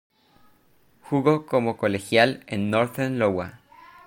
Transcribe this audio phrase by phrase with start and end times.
[1.03, 3.61] Jugo como colegial en Northern Iowa.